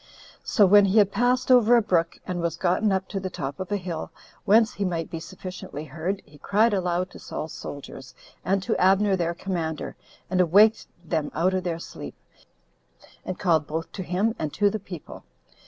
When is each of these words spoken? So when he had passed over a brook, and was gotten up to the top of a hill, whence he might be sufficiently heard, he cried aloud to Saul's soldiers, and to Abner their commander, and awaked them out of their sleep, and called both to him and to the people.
So 0.43 0.65
when 0.65 0.85
he 0.85 0.97
had 0.97 1.11
passed 1.11 1.51
over 1.51 1.77
a 1.77 1.81
brook, 1.83 2.19
and 2.25 2.41
was 2.41 2.57
gotten 2.57 2.91
up 2.91 3.07
to 3.09 3.19
the 3.19 3.29
top 3.29 3.59
of 3.59 3.71
a 3.71 3.77
hill, 3.77 4.09
whence 4.45 4.73
he 4.73 4.83
might 4.83 5.11
be 5.11 5.19
sufficiently 5.19 5.83
heard, 5.83 6.23
he 6.25 6.39
cried 6.39 6.73
aloud 6.73 7.11
to 7.11 7.19
Saul's 7.19 7.53
soldiers, 7.53 8.15
and 8.43 8.63
to 8.63 8.75
Abner 8.81 9.15
their 9.15 9.35
commander, 9.35 9.95
and 10.27 10.41
awaked 10.41 10.87
them 11.07 11.29
out 11.35 11.53
of 11.53 11.63
their 11.63 11.77
sleep, 11.77 12.15
and 13.23 13.37
called 13.37 13.67
both 13.67 13.91
to 13.91 14.01
him 14.01 14.33
and 14.39 14.51
to 14.53 14.71
the 14.71 14.79
people. 14.79 15.23